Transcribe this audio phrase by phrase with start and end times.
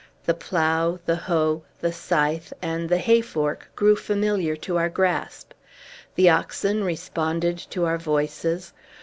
[0.25, 5.51] The plough, the hoe, the scythe, and the hay fork grew familiar to our grasp.
[6.15, 8.73] The oxen responded to our voices.